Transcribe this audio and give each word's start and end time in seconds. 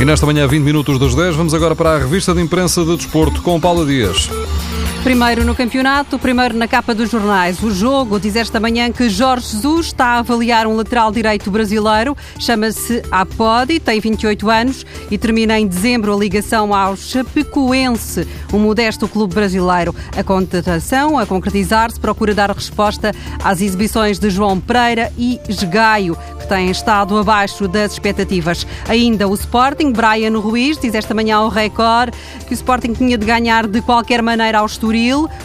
E 0.00 0.04
nesta 0.04 0.24
manhã, 0.24 0.46
20 0.46 0.62
minutos 0.62 0.96
das 0.98 1.12
10, 1.12 1.34
vamos 1.34 1.52
agora 1.54 1.74
para 1.74 1.96
a 1.96 1.98
revista 1.98 2.32
de 2.32 2.40
imprensa 2.40 2.84
de 2.84 2.96
desporto 2.96 3.42
com 3.42 3.60
Paula 3.60 3.84
Dias. 3.84 4.30
Primeiro 5.04 5.42
no 5.42 5.54
campeonato, 5.54 6.18
primeiro 6.18 6.54
na 6.54 6.68
capa 6.68 6.94
dos 6.94 7.10
jornais. 7.10 7.62
O 7.62 7.70
jogo 7.70 8.20
diz 8.20 8.36
esta 8.36 8.60
manhã 8.60 8.92
que 8.92 9.08
Jorge 9.08 9.52
Jesus 9.52 9.86
está 9.86 10.06
a 10.06 10.18
avaliar 10.18 10.66
um 10.66 10.76
lateral 10.76 11.10
direito 11.10 11.50
brasileiro, 11.50 12.16
chama-se 12.38 13.02
Apodi, 13.10 13.80
tem 13.80 14.00
28 14.00 14.50
anos 14.50 14.84
e 15.10 15.16
termina 15.16 15.58
em 15.58 15.66
dezembro 15.66 16.12
a 16.12 16.18
ligação 16.18 16.74
ao 16.74 16.94
Chapecoense, 16.94 18.28
um 18.52 18.58
modesto 18.58 19.08
clube 19.08 19.34
brasileiro. 19.34 19.94
A 20.14 20.22
contratação, 20.22 21.18
a 21.18 21.24
concretizar-se, 21.24 21.98
procura 21.98 22.34
dar 22.34 22.50
resposta 22.50 23.14
às 23.42 23.62
exibições 23.62 24.18
de 24.18 24.28
João 24.28 24.60
Pereira 24.60 25.10
e 25.16 25.40
Esgaio, 25.48 26.18
que 26.38 26.46
têm 26.46 26.70
estado 26.70 27.16
abaixo 27.16 27.66
das 27.66 27.92
expectativas. 27.92 28.66
Ainda 28.86 29.26
o 29.26 29.34
Sporting, 29.34 29.90
Brian 29.90 30.38
Ruiz, 30.38 30.76
diz 30.78 30.94
esta 30.94 31.14
manhã 31.14 31.36
ao 31.36 31.48
Record 31.48 32.12
que 32.46 32.52
o 32.52 32.54
Sporting 32.54 32.92
tinha 32.92 33.16
de 33.16 33.24
ganhar 33.24 33.66
de 33.66 33.80
qualquer 33.80 34.22
maneira 34.22 34.58
ao 34.58 34.66
Estoril 34.66 34.97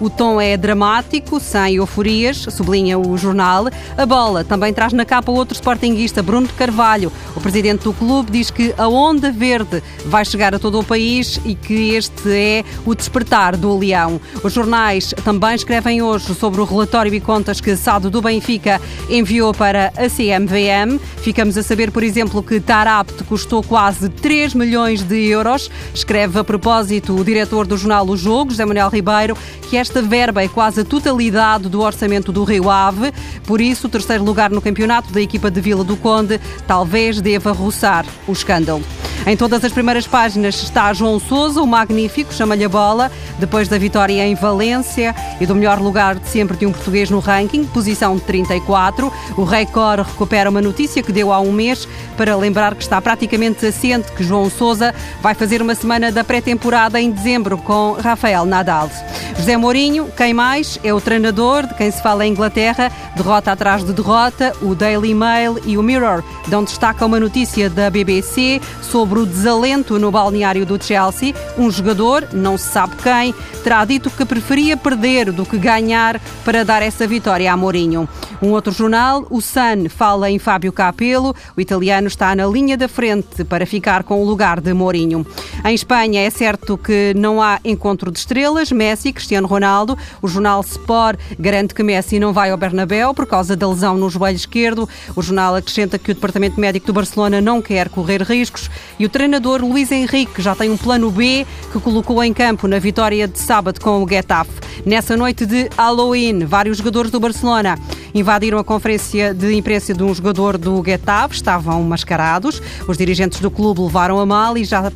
o 0.00 0.10
tom 0.10 0.40
é 0.40 0.56
dramático, 0.56 1.40
sem 1.40 1.76
euforias, 1.76 2.46
sublinha 2.50 2.98
o 2.98 3.16
jornal. 3.16 3.66
A 3.96 4.04
bola 4.04 4.44
também 4.44 4.72
traz 4.72 4.92
na 4.92 5.04
capa 5.04 5.32
outro 5.32 5.54
sportinguista, 5.54 6.22
Bruno 6.22 6.48
Carvalho. 6.56 7.10
O 7.34 7.40
presidente 7.40 7.84
do 7.84 7.92
clube 7.92 8.30
diz 8.30 8.50
que 8.50 8.74
a 8.76 8.88
onda 8.88 9.32
verde 9.32 9.82
vai 10.04 10.24
chegar 10.24 10.54
a 10.54 10.58
todo 10.58 10.78
o 10.78 10.84
país 10.84 11.40
e 11.44 11.54
que 11.54 11.94
este 11.94 12.30
é 12.30 12.64
o 12.84 12.94
despertar 12.94 13.56
do 13.56 13.76
Leão. 13.78 14.20
Os 14.42 14.52
jornais 14.52 15.14
também 15.24 15.54
escrevem 15.54 16.02
hoje 16.02 16.34
sobre 16.34 16.60
o 16.60 16.64
relatório 16.64 17.14
e 17.14 17.20
contas 17.20 17.60
que 17.60 17.76
Sado 17.76 18.10
do 18.10 18.20
Benfica 18.20 18.80
enviou 19.08 19.54
para 19.54 19.92
a 19.96 20.08
CMVM. 20.08 20.98
Ficamos 21.18 21.56
a 21.56 21.62
saber, 21.62 21.90
por 21.90 22.02
exemplo, 22.02 22.42
que 22.42 22.60
Tarapt 22.60 23.24
custou 23.24 23.62
quase 23.62 24.08
3 24.08 24.54
milhões 24.54 25.02
de 25.02 25.26
euros. 25.26 25.70
Escreve 25.94 26.38
a 26.38 26.44
propósito 26.44 27.14
o 27.14 27.24
diretor 27.24 27.66
do 27.66 27.76
jornal 27.76 28.06
O 28.06 28.16
Jogo, 28.16 28.50
José 28.50 28.64
Manuel 28.64 28.88
Ribeiro, 28.88 29.27
que 29.68 29.76
esta 29.76 30.00
verba 30.00 30.42
é 30.42 30.48
quase 30.48 30.80
a 30.80 30.84
totalidade 30.84 31.68
do 31.68 31.80
orçamento 31.80 32.32
do 32.32 32.44
Rio 32.44 32.70
Ave. 32.70 33.12
Por 33.46 33.60
isso, 33.60 33.86
o 33.86 33.90
terceiro 33.90 34.24
lugar 34.24 34.50
no 34.50 34.60
campeonato 34.60 35.12
da 35.12 35.20
equipa 35.20 35.50
de 35.50 35.60
Vila 35.60 35.84
do 35.84 35.96
Conde 35.96 36.40
talvez 36.66 37.20
deva 37.20 37.52
roçar 37.52 38.06
o 38.26 38.32
escândalo. 38.32 38.82
Em 39.26 39.36
todas 39.36 39.64
as 39.64 39.72
primeiras 39.72 40.06
páginas 40.06 40.62
está 40.62 40.92
João 40.92 41.18
Sousa, 41.18 41.60
o 41.60 41.66
magnífico, 41.66 42.32
chama-lhe 42.32 42.64
a 42.64 42.68
bola, 42.68 43.10
depois 43.38 43.68
da 43.68 43.76
vitória 43.76 44.26
em 44.26 44.34
Valência 44.34 45.14
e 45.40 45.46
do 45.46 45.54
melhor 45.54 45.80
lugar 45.80 46.14
de 46.14 46.28
sempre 46.28 46.56
de 46.56 46.64
um 46.64 46.72
português 46.72 47.10
no 47.10 47.18
ranking, 47.18 47.64
posição 47.64 48.18
34. 48.18 49.12
O 49.36 49.44
Record 49.44 50.06
recupera 50.06 50.48
uma 50.48 50.62
notícia 50.62 51.02
que 51.02 51.12
deu 51.12 51.32
há 51.32 51.40
um 51.40 51.52
mês 51.52 51.86
para 52.16 52.36
lembrar 52.36 52.74
que 52.74 52.82
está 52.82 53.00
praticamente 53.02 53.66
assente 53.66 54.10
que 54.12 54.24
João 54.24 54.48
Sousa 54.48 54.94
vai 55.20 55.34
fazer 55.34 55.60
uma 55.60 55.74
semana 55.74 56.10
da 56.10 56.24
pré-temporada 56.24 57.00
em 57.00 57.10
dezembro 57.10 57.58
com 57.58 57.92
Rafael 57.92 58.46
Nadal. 58.46 58.90
José 59.36 59.56
Mourinho, 59.56 60.08
quem 60.16 60.34
mais? 60.34 60.80
É 60.82 60.92
o 60.92 61.00
treinador 61.00 61.66
de 61.66 61.74
quem 61.74 61.90
se 61.90 62.02
fala 62.02 62.26
em 62.26 62.32
Inglaterra, 62.32 62.90
derrota 63.14 63.52
atrás 63.52 63.84
de 63.84 63.92
derrota. 63.92 64.52
O 64.62 64.74
Daily 64.74 65.14
Mail 65.14 65.60
e 65.64 65.78
o 65.78 65.82
Mirror 65.82 66.24
dão 66.48 66.64
destaque 66.64 67.02
a 67.02 67.06
uma 67.06 67.20
notícia 67.20 67.70
da 67.70 67.88
BBC 67.88 68.60
sobre 68.82 69.07
o 69.16 69.24
desalento 69.24 69.98
no 69.98 70.10
balneário 70.10 70.66
do 70.66 70.82
Chelsea. 70.82 71.32
Um 71.56 71.70
jogador, 71.70 72.28
não 72.32 72.58
se 72.58 72.72
sabe 72.72 72.96
quem, 72.96 73.32
terá 73.62 73.84
dito 73.84 74.10
que 74.10 74.24
preferia 74.24 74.76
perder 74.76 75.32
do 75.32 75.46
que 75.46 75.56
ganhar 75.56 76.20
para 76.44 76.64
dar 76.64 76.82
essa 76.82 77.06
vitória 77.06 77.52
a 77.52 77.56
Mourinho. 77.56 78.08
Um 78.42 78.50
outro 78.50 78.72
jornal, 78.72 79.26
o 79.30 79.40
Sun, 79.40 79.88
fala 79.88 80.30
em 80.30 80.38
Fábio 80.38 80.72
Capello. 80.72 81.34
O 81.56 81.60
italiano 81.60 82.06
está 82.08 82.34
na 82.34 82.46
linha 82.46 82.76
da 82.76 82.88
frente 82.88 83.44
para 83.44 83.66
ficar 83.66 84.02
com 84.04 84.22
o 84.22 84.24
lugar 84.24 84.60
de 84.60 84.72
Mourinho. 84.72 85.26
Em 85.64 85.74
Espanha 85.74 86.20
é 86.20 86.30
certo 86.30 86.78
que 86.78 87.12
não 87.16 87.42
há 87.42 87.58
encontro 87.64 88.10
de 88.10 88.18
estrelas. 88.18 88.70
Messi, 88.70 89.12
Cristiano 89.12 89.48
Ronaldo. 89.48 89.98
O 90.22 90.28
jornal 90.28 90.60
Sport 90.60 91.18
garante 91.38 91.74
que 91.74 91.82
Messi 91.82 92.18
não 92.20 92.32
vai 92.32 92.50
ao 92.50 92.56
Bernabéu 92.56 93.12
por 93.12 93.26
causa 93.26 93.56
da 93.56 93.68
lesão 93.68 93.96
no 93.96 94.08
joelho 94.08 94.36
esquerdo. 94.36 94.88
O 95.16 95.22
jornal 95.22 95.56
acrescenta 95.56 95.98
que 95.98 96.12
o 96.12 96.14
Departamento 96.14 96.60
Médico 96.60 96.86
do 96.86 96.92
Barcelona 96.92 97.40
não 97.40 97.60
quer 97.60 97.88
correr 97.88 98.22
riscos. 98.22 98.70
E 98.98 99.06
o 99.06 99.08
treinador 99.08 99.60
Luís 99.62 99.92
Henrique 99.92 100.42
já 100.42 100.54
tem 100.54 100.70
um 100.70 100.76
plano 100.76 101.10
B 101.10 101.46
que 101.72 101.80
colocou 101.80 102.22
em 102.24 102.32
campo 102.32 102.66
na 102.66 102.78
vitória 102.78 103.28
de 103.28 103.38
sábado 103.38 103.80
com 103.80 104.02
o 104.02 104.08
Getafe. 104.08 104.50
Nessa 104.84 105.16
noite 105.16 105.46
de 105.46 105.68
Halloween, 105.76 106.44
vários 106.44 106.78
jogadores 106.78 107.10
do 107.10 107.20
Barcelona 107.20 107.78
invadiram 108.14 108.58
a 108.58 108.64
conferência 108.64 109.34
de 109.34 109.54
imprensa 109.54 109.94
de 109.94 110.02
um 110.02 110.14
jogador 110.14 110.58
do 110.58 110.82
Getafe, 110.84 111.34
estavam 111.34 111.82
mascarados. 111.82 112.60
Os 112.86 112.96
dirigentes 112.96 113.40
do 113.40 113.50
clube 113.50 113.80
levaram 113.80 114.18
a 114.18 114.26
mal 114.26 114.56
e, 114.56 114.64
já, 114.64 114.90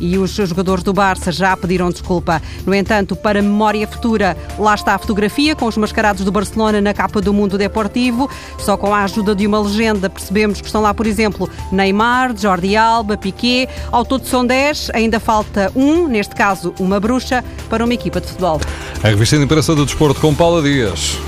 e 0.00 0.18
os 0.18 0.30
jogadores 0.30 0.84
do 0.84 0.92
Barça 0.92 1.32
já 1.32 1.56
pediram 1.56 1.90
desculpa. 1.90 2.42
No 2.66 2.74
entanto, 2.74 3.16
para 3.16 3.42
memória 3.42 3.86
futura, 3.86 4.36
lá 4.58 4.74
está 4.74 4.94
a 4.94 4.98
fotografia 4.98 5.54
com 5.54 5.66
os 5.66 5.76
mascarados 5.76 6.24
do 6.24 6.32
Barcelona 6.32 6.80
na 6.80 6.94
capa 6.94 7.20
do 7.20 7.32
Mundo 7.32 7.58
Deportivo. 7.58 8.30
Só 8.58 8.76
com 8.76 8.94
a 8.94 9.04
ajuda 9.04 9.34
de 9.34 9.46
uma 9.46 9.60
legenda 9.60 10.08
percebemos 10.08 10.60
que 10.60 10.66
estão 10.66 10.82
lá, 10.82 10.92
por 10.92 11.06
exemplo, 11.06 11.48
Neymar, 11.72 12.36
Jordi 12.36 12.76
Alba, 12.76 13.16
Piqué. 13.16 13.68
Ao 13.90 14.04
todo 14.04 14.26
são 14.26 14.46
10, 14.46 14.90
ainda 14.94 15.20
falta 15.20 15.72
um, 15.74 16.08
neste 16.08 16.34
caso 16.34 16.74
uma 16.78 17.00
bruxa, 17.00 17.44
para 17.68 17.84
uma 17.84 17.94
equipa 17.94 18.20
de 18.20 18.26
futebol. 18.28 18.60
A 19.02 19.08
revista 19.08 19.36
de 19.36 19.44
imprensa 19.44 19.74
do 19.74 19.84
desporto 19.84 20.20
com 20.20 20.34
Paula 20.34 20.62
Dias. 20.62 21.18